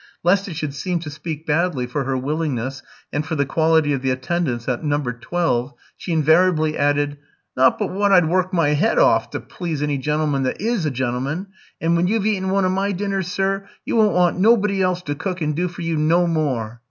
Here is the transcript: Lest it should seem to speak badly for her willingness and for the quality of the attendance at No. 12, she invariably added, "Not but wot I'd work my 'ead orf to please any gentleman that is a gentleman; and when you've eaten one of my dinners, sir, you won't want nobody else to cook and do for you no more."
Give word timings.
Lest 0.23 0.47
it 0.47 0.55
should 0.55 0.73
seem 0.73 0.97
to 1.01 1.11
speak 1.11 1.45
badly 1.45 1.85
for 1.85 2.05
her 2.05 2.17
willingness 2.17 2.81
and 3.13 3.23
for 3.23 3.35
the 3.35 3.45
quality 3.45 3.93
of 3.93 4.01
the 4.01 4.09
attendance 4.09 4.67
at 4.67 4.83
No. 4.83 4.97
12, 4.99 5.75
she 5.95 6.11
invariably 6.11 6.75
added, 6.75 7.19
"Not 7.55 7.77
but 7.77 7.91
wot 7.91 8.11
I'd 8.11 8.27
work 8.27 8.51
my 8.51 8.71
'ead 8.71 8.97
orf 8.97 9.29
to 9.29 9.39
please 9.39 9.83
any 9.83 9.99
gentleman 9.99 10.41
that 10.41 10.59
is 10.59 10.87
a 10.87 10.89
gentleman; 10.89 11.49
and 11.79 11.95
when 11.95 12.07
you've 12.07 12.25
eaten 12.25 12.49
one 12.49 12.65
of 12.65 12.71
my 12.71 12.91
dinners, 12.93 13.27
sir, 13.31 13.69
you 13.85 13.95
won't 13.95 14.15
want 14.15 14.39
nobody 14.39 14.81
else 14.81 15.03
to 15.03 15.13
cook 15.13 15.39
and 15.39 15.55
do 15.55 15.67
for 15.67 15.83
you 15.83 15.95
no 15.97 16.25
more." 16.25 16.79